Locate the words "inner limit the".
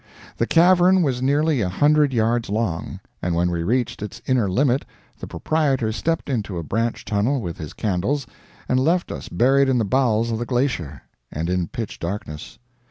4.25-5.27